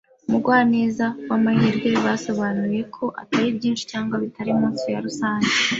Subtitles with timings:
[0.27, 5.51] "Umugwaneza w'amahirwe" basobanuye neza ko atari byinshi cyangwa bitari munsi ya rusange